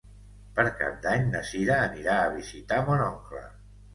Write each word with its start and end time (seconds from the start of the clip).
Per 0.59 0.63
Cap 0.77 0.93
d'Any 1.03 1.27
na 1.35 1.41
Sira 1.51 1.77
anirà 1.89 2.15
a 2.23 2.33
visitar 2.39 2.79
mon 2.87 3.07
oncle. 3.11 3.45